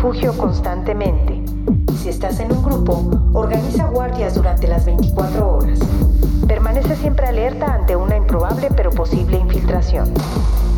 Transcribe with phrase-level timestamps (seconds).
[0.00, 1.42] refugio constantemente.
[1.98, 5.78] Si estás en un grupo, organiza guardias durante las 24 horas.
[6.48, 10.10] Permanece siempre alerta ante una improbable pero posible infiltración.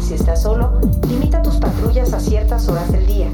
[0.01, 0.73] Si estás solo,
[1.09, 3.29] limita tus patrullas a ciertas horas del día.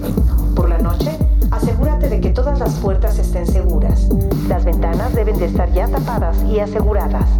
[0.54, 1.10] Por la noche,
[1.50, 4.10] asegúrate de que todas las puertas estén seguras.
[4.46, 7.30] Las ventanas deben de estar ya tapadas y aseguradas.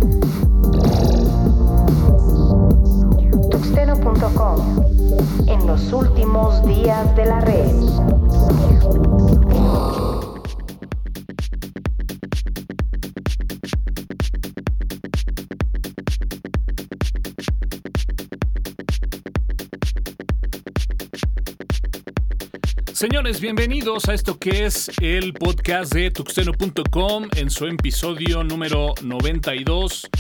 [3.89, 7.71] En los últimos días de la red.
[22.93, 30.11] Señores, bienvenidos a esto que es el podcast de tuxteno.com en su episodio número 92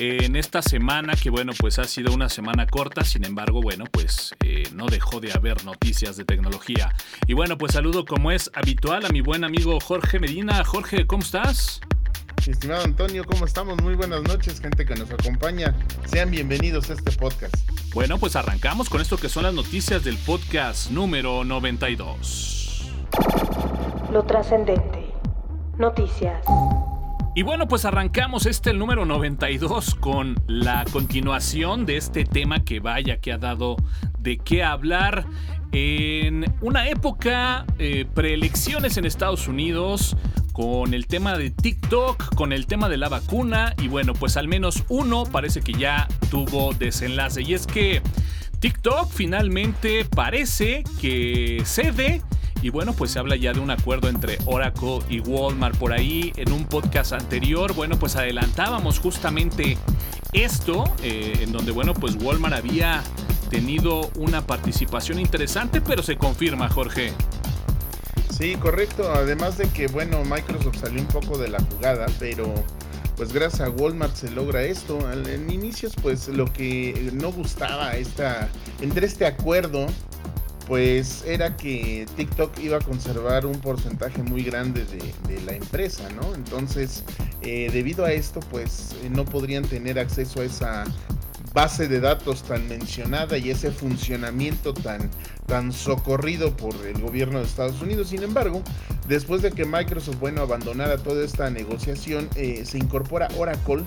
[0.00, 4.34] en esta semana que bueno pues ha sido una semana corta sin embargo bueno pues
[4.42, 6.94] eh, no dejó de haber noticias de tecnología
[7.26, 11.22] y bueno pues saludo como es habitual a mi buen amigo Jorge Medina Jorge ¿cómo
[11.22, 11.82] estás?
[12.46, 13.80] Estimado Antonio, ¿cómo estamos?
[13.82, 15.74] Muy buenas noches, gente que nos acompaña.
[16.06, 17.54] Sean bienvenidos a este podcast.
[17.92, 22.90] Bueno, pues arrancamos con esto que son las noticias del podcast número 92.
[24.10, 25.12] Lo trascendente.
[25.76, 26.42] Noticias.
[27.32, 32.80] Y bueno, pues arrancamos este el número 92 con la continuación de este tema que
[32.80, 33.76] vaya que ha dado
[34.18, 35.26] de qué hablar
[35.70, 40.16] en una época eh, preelecciones en Estados Unidos
[40.52, 44.48] con el tema de TikTok, con el tema de la vacuna y bueno, pues al
[44.48, 47.42] menos uno parece que ya tuvo desenlace.
[47.42, 48.02] Y es que
[48.58, 52.22] TikTok finalmente parece que cede
[52.62, 56.32] y bueno, pues se habla ya de un acuerdo entre Oracle y Walmart por ahí.
[56.36, 59.78] En un podcast anterior, bueno, pues adelantábamos justamente
[60.32, 63.02] esto, eh, en donde, bueno, pues Walmart había
[63.48, 67.12] tenido una participación interesante, pero se confirma, Jorge.
[68.30, 69.10] Sí, correcto.
[69.12, 72.54] Además de que, bueno, Microsoft salió un poco de la jugada, pero
[73.16, 74.98] pues gracias a Walmart se logra esto.
[75.12, 78.48] En inicios, pues lo que no gustaba esta,
[78.80, 79.86] entre este acuerdo
[80.66, 86.34] pues era que TikTok iba a conservar un porcentaje muy grande de, la empresa, ¿no?
[86.34, 87.02] Entonces,
[87.42, 90.84] eh, debido a esto, pues eh, no podrían tener acceso a esa
[91.52, 95.10] base de datos tan mencionada y ese funcionamiento tan,
[95.46, 98.08] tan socorrido por el gobierno de Estados Unidos.
[98.08, 98.62] Sin embargo,
[99.08, 103.84] después de que Microsoft, bueno, abandonara toda esta negociación, eh, se incorpora Oracle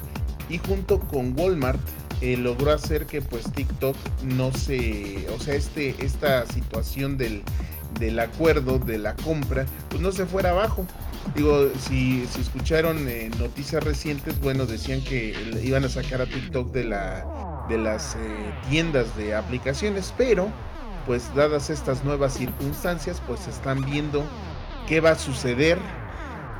[0.49, 1.79] y junto con Walmart
[2.23, 7.43] eh, logró hacer que pues TikTok no se, o sea, este, esta situación del,
[7.99, 10.87] del acuerdo, de la compra, pues no se fuera abajo.
[11.35, 16.71] Digo, si, si escucharon eh, noticias recientes, bueno, decían que iban a sacar a TikTok
[16.71, 18.19] de, la, de las eh,
[18.69, 20.47] tiendas de aplicaciones, pero
[21.05, 24.25] pues dadas estas nuevas circunstancias, pues están viendo
[24.87, 25.77] qué va a suceder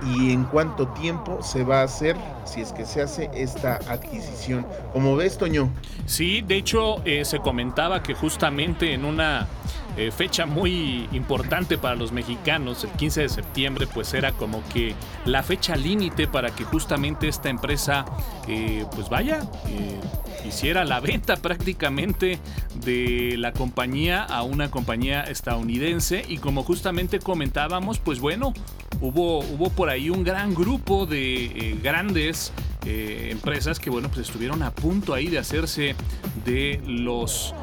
[0.06, 2.16] y en cuánto tiempo se va a hacer,
[2.46, 4.66] si es que se hace esta adquisición.
[4.92, 5.70] Como ves, Toño.
[6.06, 9.48] Sí, de hecho eh, se comentaba que justamente en una
[9.98, 14.96] eh, fecha muy importante para los mexicanos, el 15 de septiembre, pues era como que
[15.26, 18.06] la fecha límite para que justamente esta empresa,
[18.48, 19.42] eh, pues vaya,
[20.46, 22.40] hiciera la venta prácticamente
[22.84, 26.24] de la compañía a una compañía estadounidense.
[26.28, 28.54] Y como justamente comentábamos, pues bueno,
[29.02, 32.52] hubo, hubo por ahí un gran grupo de eh, grandes
[32.86, 35.96] eh, empresas que bueno, pues estuvieron a punto ahí de hacerse
[36.46, 37.63] de los eh,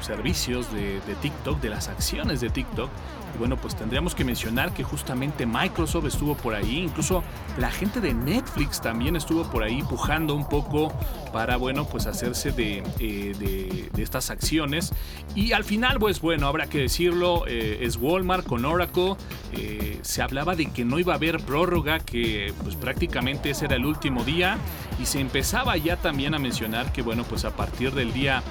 [0.00, 2.90] servicios de, de TikTok, de las acciones de TikTok
[3.34, 7.22] y bueno, pues tendríamos que mencionar que justamente Microsoft estuvo por ahí, incluso
[7.58, 10.92] la gente de Netflix también estuvo por ahí pujando un poco
[11.32, 14.92] para, bueno, pues hacerse de, eh, estas acciones.
[15.34, 19.16] Y al final, pues bueno, habrá que decirlo, eh, es Walmart con Oracle.
[19.52, 23.74] Eh, se hablaba de que no iba a haber prórroga, que pues prácticamente ese era
[23.74, 24.58] el último día.
[25.00, 28.42] Y se empezaba ya también a mencionar que, bueno, pues a partir del día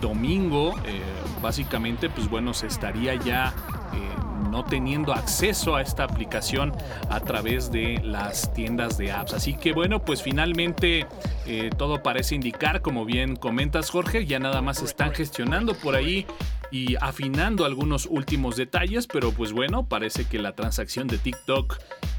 [0.00, 0.74] domingo,
[1.42, 3.54] básicamente, pues bueno, se estaría ya
[4.50, 6.72] no teniendo acceso a esta aplicación
[7.10, 9.34] a través de las tiendas de apps.
[9.34, 11.06] Así que bueno, pues finalmente
[11.46, 16.26] eh, todo parece indicar, como bien comentas Jorge, ya nada más están gestionando por ahí
[16.70, 21.78] y afinando algunos últimos detalles, pero pues bueno, parece que la transacción de TikTok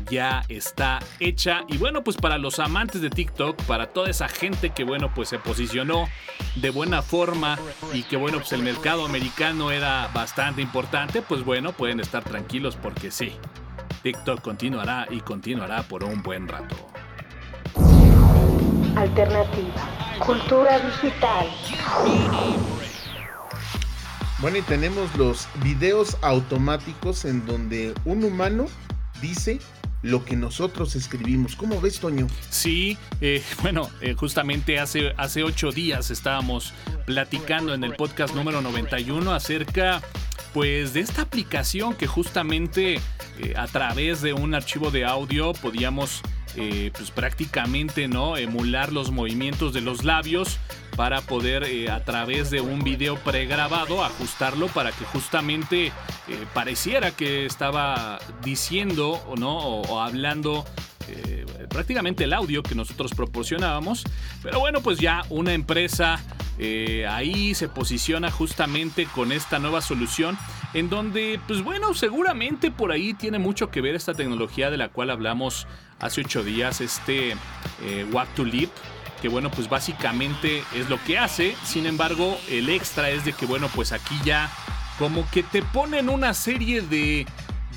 [0.09, 1.63] ya está hecha.
[1.67, 5.29] Y bueno, pues para los amantes de TikTok, para toda esa gente que bueno, pues
[5.29, 6.07] se posicionó
[6.55, 7.57] de buena forma
[7.93, 12.75] y que bueno, pues el mercado americano era bastante importante, pues bueno, pueden estar tranquilos
[12.75, 13.33] porque sí,
[14.03, 16.75] TikTok continuará y continuará por un buen rato.
[18.95, 20.17] Alternativa.
[20.25, 21.47] Cultura digital.
[24.39, 28.67] Bueno, y tenemos los videos automáticos en donde un humano
[29.21, 29.59] dice
[30.01, 31.55] lo que nosotros escribimos.
[31.55, 32.27] ¿Cómo ves, Toño?
[32.49, 36.73] Sí, eh, bueno, eh, justamente hace, hace ocho días estábamos
[37.05, 40.01] platicando en el podcast número 91 acerca
[40.53, 42.95] pues de esta aplicación que justamente
[43.39, 46.21] eh, a través de un archivo de audio podíamos
[46.55, 50.57] pues prácticamente no emular los movimientos de los labios
[50.97, 55.91] para poder eh, a través de un video pregrabado ajustarlo para que justamente eh,
[56.55, 60.65] pareciera que estaba diciendo o no o, hablando
[61.07, 64.05] eh, prácticamente el audio que nosotros proporcionábamos.
[64.41, 66.19] Pero bueno, pues ya una empresa
[67.07, 70.35] ahí se posiciona justamente con esta nueva solución
[70.73, 74.89] en donde, pues bueno, seguramente por ahí tiene mucho que ver esta tecnología de la
[74.89, 75.67] cual hablamos
[75.99, 77.35] hace ocho días, este
[78.11, 78.71] What to Leap
[79.21, 81.55] que bueno, pues básicamente es lo que hace.
[81.63, 84.49] Sin embargo, el extra es de que bueno, pues aquí ya
[84.97, 87.25] como que te ponen una serie de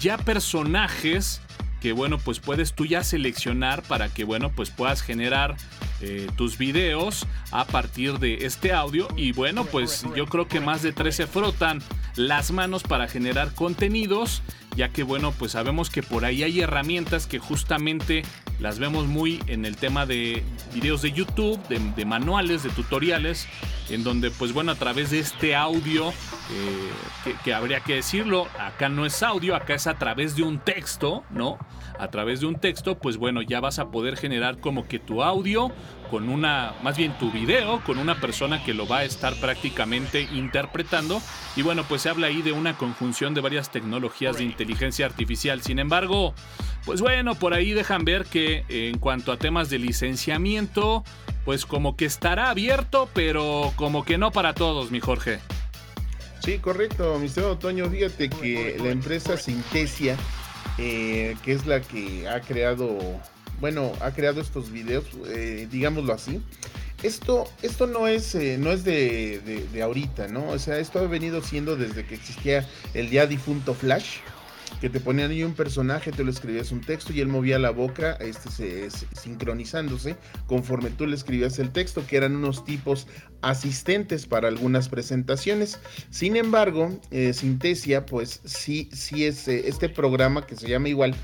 [0.00, 1.40] ya personajes
[1.80, 5.56] que bueno, pues puedes tú ya seleccionar para que bueno, pues puedas generar
[6.02, 10.82] eh, tus videos a partir de este audio y bueno, pues yo creo que más
[10.82, 11.82] de tres se frotan
[12.16, 14.42] las manos para generar contenidos,
[14.76, 18.22] ya que bueno, pues sabemos que por ahí hay herramientas que justamente
[18.60, 20.42] las vemos muy en el tema de
[20.74, 23.48] videos de YouTube, de, manuales, de tutoriales,
[23.88, 28.88] en donde pues bueno, a través de este audio, eh, que, habría que decirlo, acá
[28.88, 31.58] no es audio, acá es a través de un texto, ¿no?
[31.98, 35.22] A través de un texto, pues bueno, ya vas a poder generar como que tu
[35.22, 35.72] audio
[36.10, 40.22] con una, más bien tu video, con una persona que lo va a estar prácticamente
[40.32, 41.22] interpretando.
[41.56, 45.62] Y bueno, pues se habla ahí de una conjunción de varias tecnologías de inteligencia artificial.
[45.62, 46.34] Sin embargo,
[46.84, 51.04] pues bueno, por ahí dejan ver que en cuanto a temas de licenciamiento,
[51.44, 55.38] pues como que estará abierto, pero como que no para todos, mi Jorge.
[56.40, 57.88] Sí, correcto, mi señor Otoño.
[57.88, 60.16] Fíjate que la empresa Sintesia,
[60.78, 62.98] eh, que es la que ha creado
[63.60, 66.40] bueno, ha creado estos videos, eh, digámoslo así.
[67.02, 70.48] Esto, esto no es, eh, no es de, de, ahorita, ¿no?
[70.50, 74.18] O sea, esto ha venido siendo desde que existía el ya difunto Flash,
[74.82, 77.70] que te ponían ahí un personaje, te lo escribías un texto y él movía la
[77.70, 80.16] boca, este, se, sincronizándose
[80.46, 83.06] conforme tú le escribías el texto, que eran unos tipos
[83.40, 85.78] asistentes para algunas presentaciones.
[86.10, 91.14] Sin embargo, eh, Sintesia, pues sí, sí es este programa que se llama igual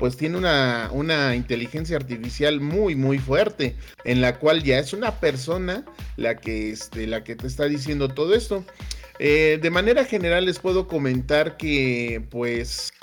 [0.00, 5.20] pues tiene una, una, inteligencia artificial muy, muy fuerte, en la cual ya es una
[5.20, 5.84] persona
[6.16, 8.64] la que, este, la que te está diciendo todo esto.
[9.18, 12.94] Eh, de manera general les puedo comentar que pues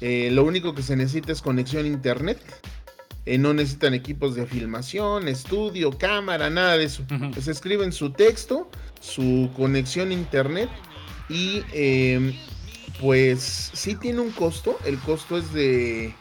[0.00, 2.38] eh, lo único que se necesita es conexión a internet.
[3.26, 7.04] Eh, no necesitan equipos de filmación, estudio, cámara, nada de eso.
[7.32, 8.68] Pues escriben su texto,
[9.00, 10.68] su conexión a internet
[11.28, 11.62] y
[13.00, 14.76] pues sí tiene un costo.
[14.84, 16.12] El costo es de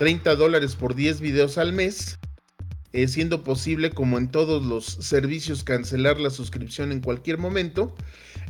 [0.00, 2.18] 30 dólares por 10 videos al mes,
[2.94, 7.94] eh, siendo posible, como en todos los servicios, cancelar la suscripción en cualquier momento.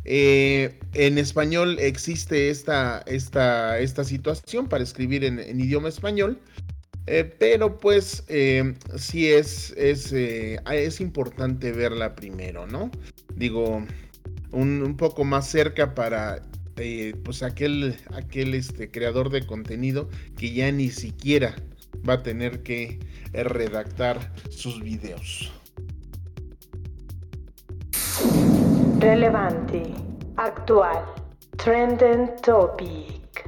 [0.04, 6.38] Eh, en español existe esta, esta, esta situación para escribir en, idioma español.
[7.08, 8.22] Eh, pero pues
[8.96, 12.92] sí es, es, es, importante verla primero, ¿no?
[13.34, 13.84] Digo,
[14.52, 16.48] un, un poco más cerca para
[16.80, 21.54] eh, pues aquel, aquel este, creador de contenido que ya ni siquiera
[22.08, 22.98] va a tener que
[23.32, 25.52] eh, redactar sus videos.
[28.98, 29.82] Relevante,
[30.36, 31.04] actual,
[31.56, 33.44] trending topic.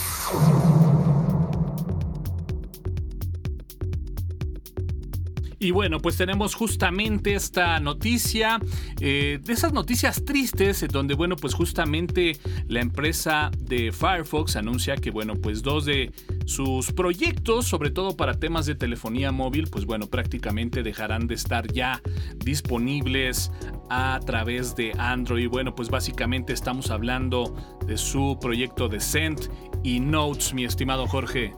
[5.63, 8.59] Y bueno, pues tenemos justamente esta noticia,
[8.99, 15.13] eh, de esas noticias tristes, donde bueno, pues justamente la empresa de Firefox anuncia que
[15.13, 16.11] bueno, pues dos de
[16.47, 21.73] sus proyectos, sobre todo para temas de telefonía móvil, pues bueno, prácticamente dejarán de estar
[21.73, 22.03] ya
[22.45, 23.53] disponibles
[23.89, 25.49] a través de Android.
[25.49, 27.55] Bueno, pues básicamente estamos hablando
[27.87, 29.49] de su proyecto de Send
[29.85, 31.55] y Notes, mi estimado Jorge.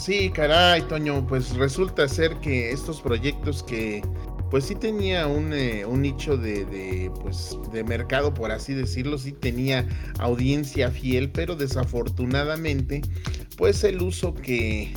[0.00, 4.00] Sí, caray, Toño, pues resulta ser que estos proyectos que
[4.50, 9.86] pues sí tenía un, eh, nicho de, pues, de mercado, por así decirlo, sí tenía
[10.18, 13.02] audiencia fiel, pero desafortunadamente,
[13.58, 14.90] pues el uso que,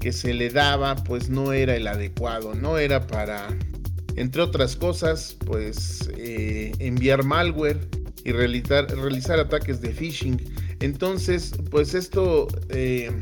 [0.00, 3.56] que se le daba, pues no era el adecuado, no era para,
[4.16, 7.78] entre otras cosas, pues eh, enviar malware
[8.24, 10.52] y realizar, realizar ataques de phishing.
[10.80, 12.48] Entonces, pues esto...
[12.70, 13.16] Eh,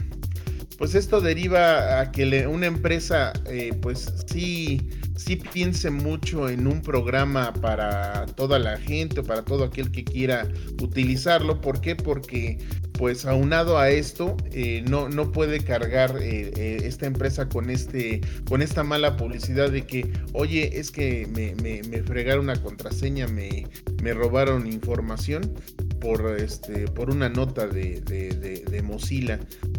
[0.79, 6.81] pues esto deriva a que una empresa eh, pues sí, sí piense mucho en un
[6.81, 10.49] programa para toda la gente o para todo aquel que quiera
[10.81, 11.61] utilizarlo.
[11.61, 11.97] ¿Por qué?
[11.97, 12.59] Porque
[12.99, 18.21] pues aunado a esto, eh, no, no puede cargar eh, eh, esta empresa con, este,
[18.49, 23.67] con esta mala publicidad de que, oye, es que me, me, fregaron una contraseña, me,
[24.03, 25.55] me, robaron información
[26.01, 29.39] por, este, por una nota de, de, Mozilla.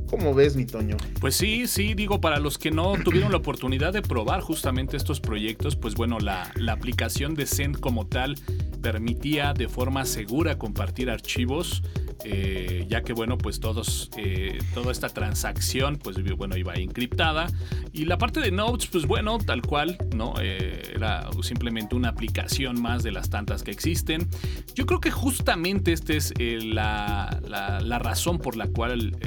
[0.10, 0.98] ¿Cómo ves, mi Toño?
[1.20, 5.20] Pues sí, sí, digo, para los que no tuvieron la oportunidad de probar justamente estos
[5.20, 8.36] proyectos, pues bueno, la, la aplicación de Send como tal
[8.82, 11.84] permitía de forma segura compartir archivos
[12.26, 17.48] eh, ya que bueno, pues todos, eh, toda esta transacción, pues bueno, iba encriptada.
[17.94, 20.34] Y la parte de Notes, pues bueno, tal cual, ¿no?
[20.42, 24.28] Eh, era simplemente una aplicación más de las tantas que existen.
[24.76, 29.18] Yo creo que justamente esta es la, la, razón por la cual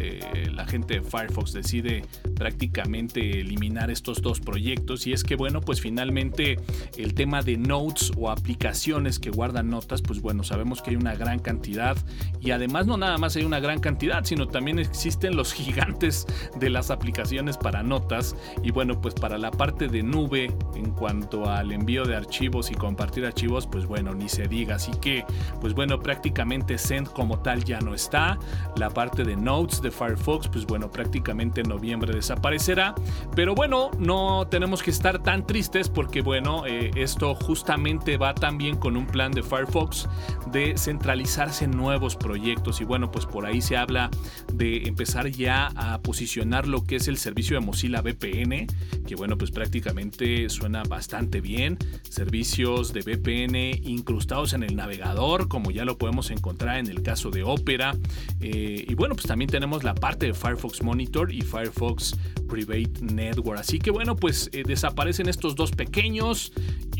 [0.53, 5.07] la gente de Firefox decide prácticamente eliminar estos dos proyectos.
[5.07, 6.59] Y es que bueno, pues finalmente
[6.97, 11.15] el tema de Notes o aplicaciones que guardan notas, pues bueno, sabemos que hay una
[11.15, 11.97] gran cantidad
[12.41, 16.71] y además no nada más hay una gran cantidad, sino también existen los gigantes de
[16.71, 21.73] las aplicaciones para notas y bueno, pues para la parte de nube en cuanto al
[21.73, 24.77] envío de archivos y compartir archivos, pues bueno, ni se diga.
[24.77, 25.25] Así que,
[25.61, 28.39] pues bueno, prácticamente Send como tal ya no está.
[28.77, 32.95] La parte de Notes de Firefox, pues bueno, prácticamente en noviembre desaparecerá.
[33.35, 38.77] Pero bueno, no tenemos que estar tan tristes porque bueno, eh, esto justamente va también
[38.77, 40.09] con un plan de Firefox
[40.51, 44.11] de centralizarse en nuevos proyectos y bueno, pues por ahí se habla
[44.53, 48.67] de empezar ya a posicionar lo que es el servicio de Mozilla VPN,
[49.07, 51.79] que bueno, pues prácticamente suena bastante bien.
[52.09, 57.31] Servicios de VPN incrustados en el navegador, como ya lo podemos encontrar en el caso
[57.31, 57.97] de Opera.
[58.41, 62.17] Eh, y bueno, pues también tenemos la parte de Firefox Monitor y Firefox
[62.49, 63.61] Private Network.
[63.61, 66.53] Así que bueno, pues eh, desaparecen estos dos pequeños.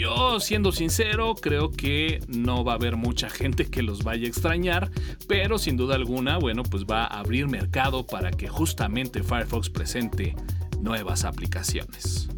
[0.03, 4.29] Yo, siendo sincero, creo que no va a haber mucha gente que los vaya a
[4.29, 4.91] extrañar,
[5.29, 10.35] pero sin duda alguna, bueno, pues va a abrir mercado para que justamente Firefox presente
[10.81, 12.29] nuevas aplicaciones.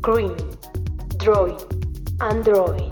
[0.00, 0.34] Green,
[1.18, 1.52] Droid,
[2.18, 2.90] Android.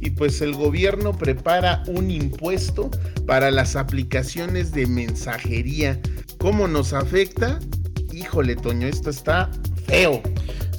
[0.00, 2.88] Y pues el gobierno prepara un impuesto
[3.26, 6.00] para las aplicaciones de mensajería.
[6.38, 7.58] ¿Cómo nos afecta?
[8.12, 9.50] Híjole, Toño, esto está
[9.86, 10.22] feo.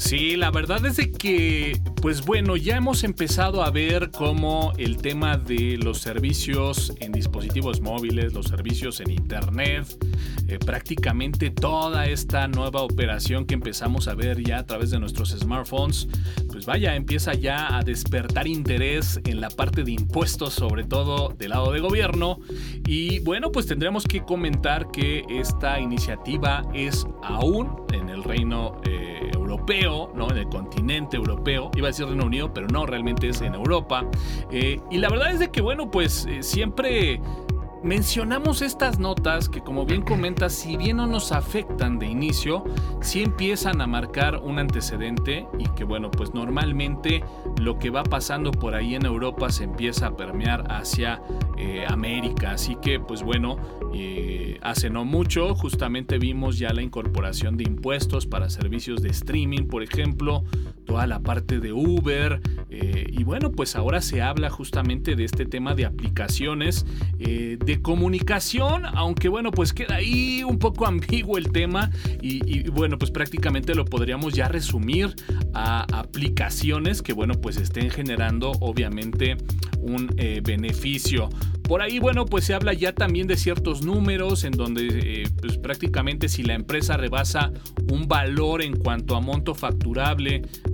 [0.03, 4.97] Sí, la verdad es de que, pues bueno, ya hemos empezado a ver cómo el
[4.97, 9.87] tema de los servicios en dispositivos móviles, los servicios en Internet,
[10.49, 15.29] eh, prácticamente toda esta nueva operación que empezamos a ver ya a través de nuestros
[15.29, 16.09] smartphones,
[16.51, 21.51] pues vaya, empieza ya a despertar interés en la parte de impuestos, sobre todo del
[21.51, 22.39] lado de gobierno.
[22.85, 28.81] Y bueno, pues tendremos que comentar que esta iniciativa es aún en el reino...
[28.85, 29.22] Eh,
[30.13, 30.29] ¿no?
[30.29, 31.71] En el continente europeo.
[31.75, 34.05] Iba a decir Reino Unido, pero no, realmente es en Europa.
[34.51, 37.21] Eh, y la verdad es de que, bueno, pues eh, siempre
[37.83, 42.63] mencionamos estas notas que como bien comentas, si bien no nos afectan de inicio,
[43.01, 47.23] sí empiezan a marcar un antecedente y que bueno, pues normalmente
[47.59, 51.21] lo que va pasando por ahí en Europa se empieza a permear hacia
[51.57, 52.51] eh, América.
[52.51, 53.57] Así que pues bueno,
[53.93, 59.67] eh, hace no mucho justamente vimos ya la incorporación de impuestos para servicios de streaming,
[59.67, 60.43] por ejemplo,
[60.85, 62.41] toda la parte de Uber.
[62.69, 66.85] Eh, y bueno, pues ahora se habla justamente de este tema de aplicaciones
[67.17, 71.89] de comunicación, aunque bueno, pues queda ahí un poco ambiguo el tema
[72.21, 75.15] y, bueno, pues prácticamente lo podríamos ya resumir
[75.53, 79.37] a aplicaciones que bueno, pues estén generando obviamente
[79.79, 81.29] un eh, beneficio.
[81.63, 85.57] Por ahí, bueno, pues se habla ya también de ciertos números en donde eh, pues
[85.57, 87.51] prácticamente si la empresa rebasa
[87.89, 90.72] un valor en cuanto a monto facturable, eh,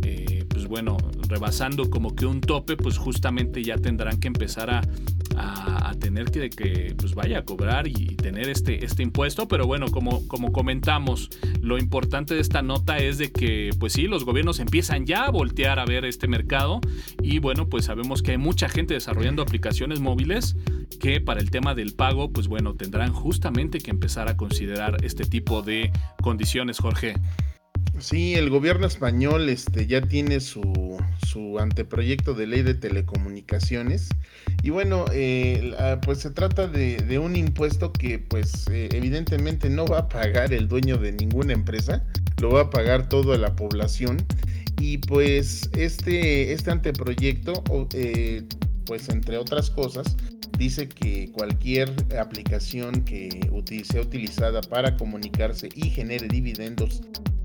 [0.69, 0.97] bueno,
[1.27, 4.81] rebasando como que un tope, pues justamente ya tendrán que empezar a,
[5.99, 9.47] tener que, que, pues vaya a cobrar y tener este, este impuesto.
[9.47, 11.29] Pero bueno, como, como comentamos,
[11.61, 15.31] lo importante de esta nota es de que, pues sí, los gobiernos empiezan ya a
[15.31, 16.79] voltear a ver este mercado
[17.21, 20.55] y bueno, pues sabemos que hay mucha gente desarrollando aplicaciones móviles
[21.01, 25.25] que para el tema del pago, pues bueno, tendrán justamente que empezar a considerar este
[25.25, 27.15] tipo de condiciones, Jorge.
[27.99, 34.09] Sí, el gobierno español este, ya tiene su, su anteproyecto de ley de telecomunicaciones.
[34.63, 39.99] Y bueno, eh, pues se trata de, un impuesto que pues eh, evidentemente no va
[39.99, 42.05] a pagar el dueño de ninguna empresa,
[42.41, 44.17] lo va a pagar toda la población.
[44.79, 47.63] Y pues este, este anteproyecto
[47.93, 48.43] eh,
[48.85, 50.15] pues entre otras cosas,
[50.57, 53.29] dice que cualquier aplicación que
[53.83, 57.01] sea utilizada para comunicarse y genere dividendos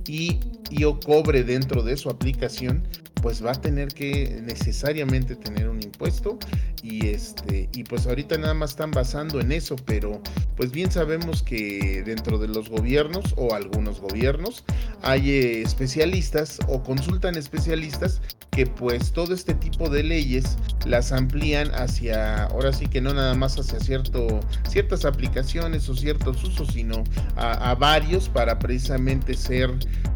[0.06, 0.38] y,
[0.70, 2.82] y o cobre dentro de su aplicación,
[3.24, 6.38] pues va a tener que necesariamente tener un impuesto.
[6.82, 10.20] Y este y pues ahorita nada más están basando en eso, pero
[10.54, 14.64] pues bien sabemos que dentro de los gobiernos o algunos gobiernos
[15.00, 18.20] hay eh, especialistas o consultan especialistas
[18.50, 23.34] que pues todo este tipo de leyes las amplían hacia ahora sí que no nada
[23.34, 27.02] más hacia cierto ciertas aplicaciones o ciertos usos, sino
[27.36, 29.70] a, varios para precisamente ser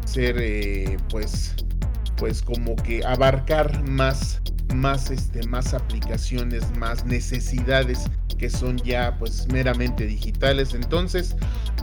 [0.05, 1.55] ser eh, pues
[2.17, 4.41] pues como que abarcar más
[4.75, 8.05] más este más aplicaciones más necesidades
[8.37, 10.73] que son ya pues meramente digitales.
[10.73, 11.35] Entonces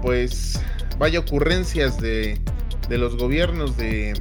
[0.02, 0.60] pues
[0.98, 2.40] vaya ocurrencias de,
[2.88, 4.14] de los gobiernos de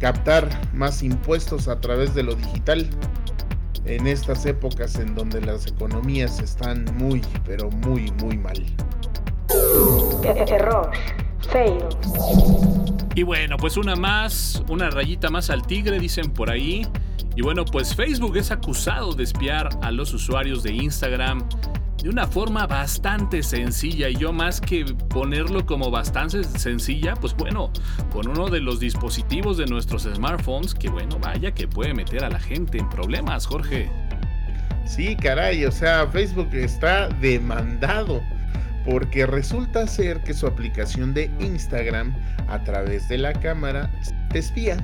[0.00, 2.86] captar más impuestos a través de lo digital
[3.84, 8.64] en estas épocas en donde las economías están muy pero muy muy mal.
[10.24, 10.90] Error
[13.14, 16.86] y bueno, pues una más, una rayita más al tigre, dicen por ahí.
[17.34, 21.48] Y bueno, pues Facebook es acusado de espiar a los usuarios de Instagram
[22.02, 27.70] de una forma bastante sencilla y yo más que ponerlo como bastante sencilla, pues bueno,
[28.12, 32.28] con uno de los dispositivos de nuestros smartphones que bueno, vaya que puede meter a
[32.28, 33.90] la gente en problemas, Jorge.
[34.84, 38.22] Sí, caray, o sea, Facebook está demandado
[38.86, 42.14] porque resulta ser que su aplicación de Instagram
[42.48, 43.90] a través de la cámara
[44.30, 44.78] te espía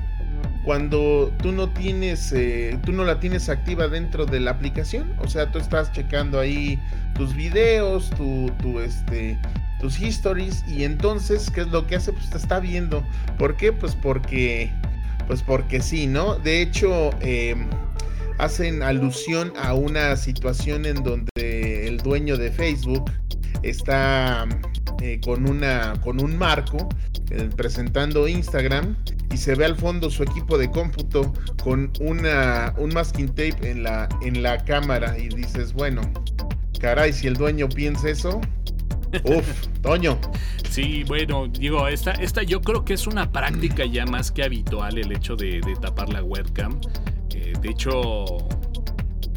[0.63, 5.27] cuando tú no tienes, eh, tú no la tienes activa dentro de la aplicación, o
[5.27, 6.79] sea, tú estás checando ahí
[7.15, 9.37] tus videos, tu, tu este,
[9.81, 12.13] tus histories y entonces, ¿qué es lo que hace?
[12.13, 13.03] Pues te está viendo.
[13.37, 13.73] ¿Por qué?
[13.73, 14.71] Pues porque,
[15.27, 16.35] pues porque sí, ¿no?
[16.35, 17.67] De hecho, em,
[18.37, 23.11] hacen alusión a una situación en donde el dueño de Facebook
[23.63, 24.47] está
[25.01, 26.89] eh, con, una, con un marco
[27.31, 28.95] eh, presentando Instagram
[29.31, 33.83] y se ve al fondo su equipo de cómputo con una, un masking tape en
[33.83, 36.01] la, en la cámara y dices, bueno,
[36.79, 38.41] caray, si el dueño piensa eso,
[39.23, 40.19] Uf, Toño.
[40.69, 44.97] Sí, bueno, digo, esta, esta yo creo que es una práctica ya más que habitual
[44.97, 46.79] el hecho de, tapar la webcam.
[47.35, 48.47] Eh, de hecho,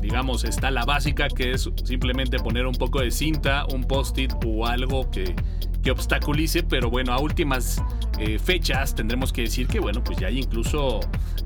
[0.06, 4.64] digamos, está la básica que es simplemente poner un poco de cinta, un post-it o
[4.64, 5.34] algo que,
[5.82, 7.82] que obstaculice, pero bueno, a últimas
[8.20, 11.00] eh, fechas tendremos que decir que bueno, pues ya hay incluso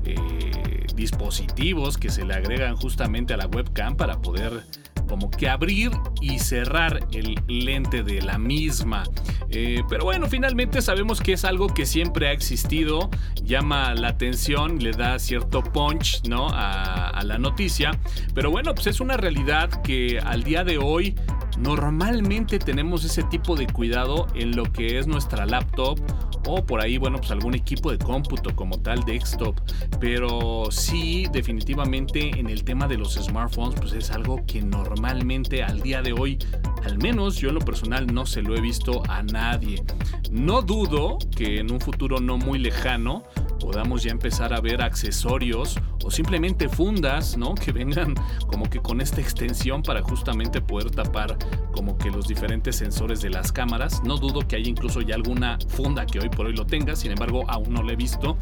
[0.05, 4.63] eh, dispositivos que se le agregan justamente a la webcam para poder
[5.11, 9.03] como que abrir y cerrar el lente de la misma.
[9.49, 13.09] Eh, pero bueno, finalmente sabemos que es algo que siempre ha existido,
[13.43, 16.47] llama la atención, le da cierto punch ¿no?
[16.47, 17.91] a, a la noticia.
[18.33, 21.13] Pero bueno, pues es una realidad que al día de hoy
[21.61, 25.99] normalmente tenemos ese tipo de cuidado en lo que es nuestra laptop
[26.47, 29.55] o por ahí, bueno, pues algún equipo de cómputo como tal, desktop.
[29.99, 35.81] Pero sí, definitivamente en el tema de los smartphones, pues es algo que normalmente al
[35.81, 36.39] día de hoy,
[36.83, 39.83] al menos yo en lo personal no se lo he visto a nadie.
[40.31, 43.23] No dudo que en un futuro no muy lejano
[43.61, 47.55] podamos ya empezar a ver accesorios o simplemente fundas, ¿no?
[47.61, 48.15] Que vengan
[48.47, 51.37] como que con esta extensión para justamente poder tapar
[51.71, 54.01] como que los diferentes sensores de las cámaras.
[54.03, 57.11] No dudo que haya incluso ya alguna funda que hoy por hoy lo tenga, sin
[57.11, 58.37] embargo aún no lo he visto.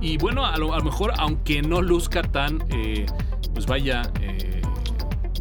[0.00, 3.06] Y bueno, a lo, mejor aunque no luzca tan, eh,
[3.52, 4.10] pues vaya...
[4.20, 4.51] Eh,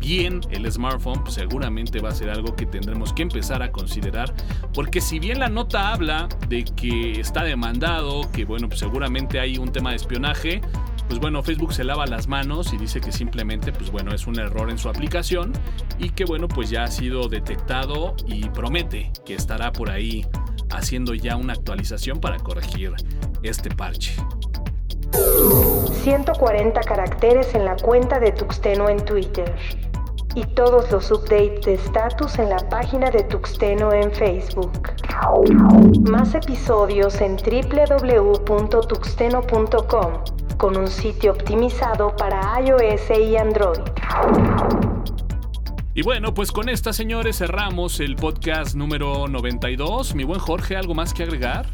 [0.01, 4.33] bien el smartphone, pues seguramente va a ser algo que tendremos que empezar a considerar,
[4.73, 9.57] porque si bien la nota habla de que está demandado, que bueno, pues seguramente hay
[9.57, 10.61] un tema de espionaje,
[11.07, 14.39] pues bueno, Facebook se lava las manos y dice que simplemente, pues bueno, es un
[14.39, 15.53] error en su aplicación
[15.99, 20.25] y que bueno, pues ya ha sido detectado y promete que estará por ahí
[20.71, 22.93] haciendo ya una actualización para corregir
[23.43, 24.15] este parche.
[25.91, 29.53] 140 caracteres en la cuenta de Tuxteno en Twitter
[30.35, 34.89] y todos los updates de status en la página de Tuxteno en Facebook.
[36.09, 40.13] Más episodios en www.tuxteno.com
[40.57, 43.81] con un sitio optimizado para iOS y Android.
[45.93, 50.15] Y bueno, pues con esta, señores, cerramos el podcast número 92.
[50.15, 51.67] Mi buen Jorge, ¿algo más que agregar?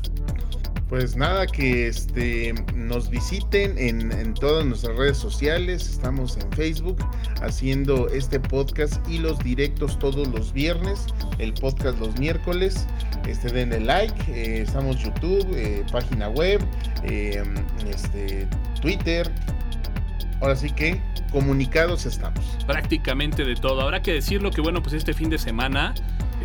[0.89, 5.89] Pues nada, que este, nos visiten en, todas nuestras redes sociales.
[5.89, 6.97] Estamos en Facebook
[7.41, 11.07] haciendo este podcast y los directos todos los viernes,
[11.39, 12.87] el podcast los miércoles.
[13.27, 14.15] Este, den el like.
[14.29, 16.61] Eh, estamos YouTube, eh, página web,
[17.03, 17.43] eh,
[17.89, 18.47] este,
[18.81, 19.29] Twitter,
[20.39, 21.01] ahora sí que
[21.33, 22.45] comunicados estamos.
[22.65, 23.81] Prácticamente de todo.
[23.81, 25.93] Habrá que decirlo que bueno, pues este fin de semana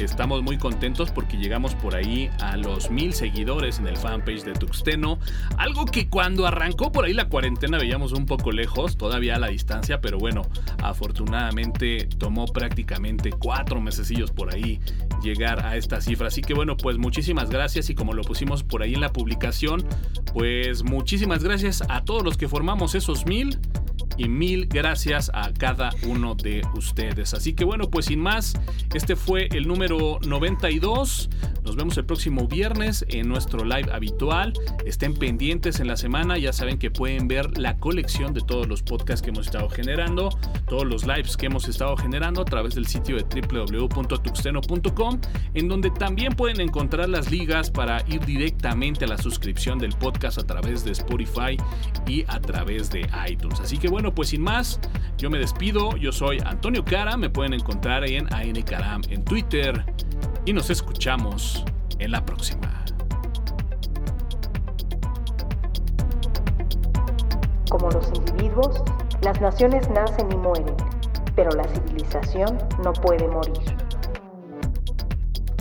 [0.03, 4.53] Estamos muy contentos porque llegamos por ahí a los mil seguidores en el fanpage de
[4.53, 5.19] Tuxteno.
[5.57, 9.49] Algo que cuando arrancó por ahí la cuarentena veíamos un poco lejos, todavía a la
[9.49, 10.43] distancia, pero bueno,
[10.83, 14.81] afortunadamente tomó prácticamente cuatro mesecillos por ahí
[15.23, 16.29] llegar a esta cifra.
[16.29, 19.87] Así que bueno, pues muchísimas gracias y como lo pusimos por ahí en la publicación,
[20.33, 23.59] pues muchísimas gracias a todos los que formamos esos mil
[24.16, 27.35] y mil gracias a cada uno de ustedes.
[27.35, 28.55] Así que bueno, pues sin más,
[28.94, 31.31] este fue el número 92.
[31.64, 34.53] Nos vemos el próximo viernes en nuestro live habitual.
[34.85, 38.83] Estén pendientes en la semana, ya saben que pueden ver la colección de todos los
[38.83, 40.29] podcasts que hemos estado generando,
[40.68, 45.20] todos los lives que hemos estado generando a través del sitio de www.tuxteno.com,
[45.55, 50.38] en donde también pueden encontrar las ligas para ir directamente a la suscripción del podcast
[50.38, 51.57] a través de Spotify
[52.07, 53.61] y a través de iTunes.
[53.61, 54.81] Así que bueno, pues sin más,
[55.17, 55.97] yo me despido.
[55.97, 57.17] Yo soy Antonio Cara.
[57.17, 59.85] Me pueden encontrar en ANCaram en Twitter.
[60.45, 61.65] Y nos escuchamos
[62.01, 62.85] en la próxima.
[67.71, 68.83] Como los individuos,
[69.23, 70.75] las naciones nacen y mueren,
[71.37, 73.77] pero la civilización no puede morir.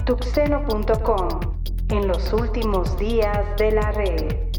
[0.07, 1.29] Tuxeno.com
[1.89, 4.50] En los últimos días de la red.